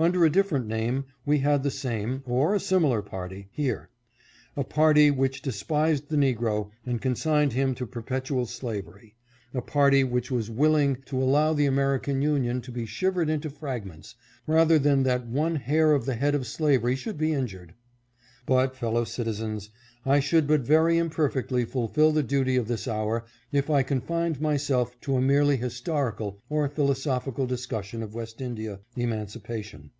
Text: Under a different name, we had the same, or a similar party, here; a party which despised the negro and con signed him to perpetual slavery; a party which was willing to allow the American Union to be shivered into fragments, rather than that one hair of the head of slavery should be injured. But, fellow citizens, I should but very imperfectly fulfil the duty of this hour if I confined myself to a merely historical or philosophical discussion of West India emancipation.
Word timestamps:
Under 0.00 0.24
a 0.24 0.30
different 0.32 0.66
name, 0.66 1.04
we 1.26 1.40
had 1.40 1.62
the 1.62 1.70
same, 1.70 2.22
or 2.24 2.54
a 2.54 2.58
similar 2.58 3.02
party, 3.02 3.50
here; 3.52 3.90
a 4.56 4.64
party 4.64 5.10
which 5.10 5.42
despised 5.42 6.08
the 6.08 6.16
negro 6.16 6.70
and 6.86 7.02
con 7.02 7.14
signed 7.14 7.52
him 7.52 7.74
to 7.74 7.86
perpetual 7.86 8.46
slavery; 8.46 9.14
a 9.52 9.60
party 9.60 10.02
which 10.02 10.30
was 10.30 10.48
willing 10.48 10.96
to 11.04 11.22
allow 11.22 11.52
the 11.52 11.66
American 11.66 12.22
Union 12.22 12.62
to 12.62 12.72
be 12.72 12.86
shivered 12.86 13.28
into 13.28 13.50
fragments, 13.50 14.14
rather 14.46 14.78
than 14.78 15.02
that 15.02 15.26
one 15.26 15.56
hair 15.56 15.92
of 15.92 16.06
the 16.06 16.14
head 16.14 16.34
of 16.34 16.46
slavery 16.46 16.96
should 16.96 17.18
be 17.18 17.34
injured. 17.34 17.74
But, 18.46 18.74
fellow 18.74 19.04
citizens, 19.04 19.68
I 20.04 20.18
should 20.18 20.48
but 20.48 20.62
very 20.62 20.96
imperfectly 20.96 21.66
fulfil 21.66 22.10
the 22.10 22.22
duty 22.22 22.56
of 22.56 22.66
this 22.66 22.88
hour 22.88 23.26
if 23.52 23.68
I 23.68 23.82
confined 23.82 24.40
myself 24.40 24.98
to 25.02 25.16
a 25.16 25.20
merely 25.20 25.56
historical 25.56 26.40
or 26.48 26.66
philosophical 26.68 27.46
discussion 27.46 28.02
of 28.02 28.14
West 28.14 28.40
India 28.40 28.80
emancipation. 28.96 29.90